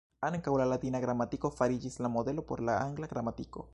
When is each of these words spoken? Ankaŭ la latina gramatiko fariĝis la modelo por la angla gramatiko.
Ankaŭ 0.27 0.53
la 0.61 0.65
latina 0.69 1.01
gramatiko 1.03 1.51
fariĝis 1.59 1.99
la 2.07 2.11
modelo 2.17 2.47
por 2.53 2.65
la 2.71 2.79
angla 2.87 3.11
gramatiko. 3.13 3.69